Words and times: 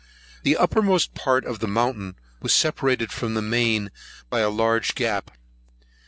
The 0.41 0.57
uppermost 0.57 1.13
part 1.13 1.45
of 1.45 1.59
the 1.59 1.67
mountain 1.67 2.15
was 2.41 2.55
separated 2.55 3.11
from 3.11 3.35
the 3.35 3.41
main 3.43 3.91
by 4.31 4.39
a 4.39 4.49
large 4.49 4.95
gap. 4.95 5.29